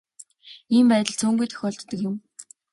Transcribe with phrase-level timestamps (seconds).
[0.75, 2.15] Ийм байдал цөөнгүй тохиолддог юм.